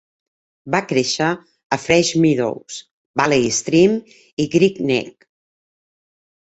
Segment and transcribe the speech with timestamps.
[0.75, 2.79] Va créixer a Fresh Meadows,
[3.23, 3.95] Valley Stream
[4.47, 5.33] i Great Neck.